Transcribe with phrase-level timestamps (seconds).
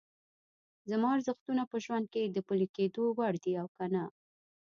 [0.89, 4.03] زما ارزښتونه په ژوند کې د پلي کېدو وړ دي او که نه؟